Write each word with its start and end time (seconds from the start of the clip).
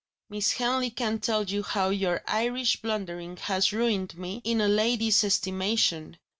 Miss 0.31 0.53
Henley 0.53 0.89
can 0.89 1.19
tell 1.19 1.43
you 1.43 1.61
how 1.61 1.89
your 1.91 2.23
Irish 2.27 2.81
blundering 2.81 3.37
has 3.37 3.71
ruined 3.71 4.17
me 4.17 4.41
in 4.43 4.59
a 4.59 4.67
lady's 4.67 5.23
estimation. 5.23 6.17